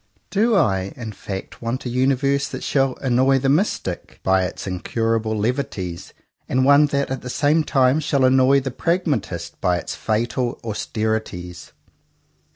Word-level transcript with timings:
Do 0.31 0.55
I, 0.55 0.93
in 0.95 1.11
fact, 1.11 1.61
want 1.61 1.85
a 1.85 1.89
universe 1.89 2.47
that 2.47 2.63
shall 2.63 2.95
annoy 3.01 3.37
the 3.37 3.49
mystic 3.49 4.19
by 4.23 4.45
its 4.45 4.65
incurable 4.65 5.37
levities, 5.37 6.11
and 6.49 6.65
one 6.65 6.87
that, 6.87 7.11
at 7.11 7.21
the 7.21 7.29
same 7.29 7.63
time, 7.63 7.99
shall 7.99 8.25
annoy 8.25 8.61
the 8.61 8.71
pragmatist 8.71 9.61
by 9.61 9.77
its 9.77 9.93
fatal 9.93 10.59
austerities? 10.63 11.71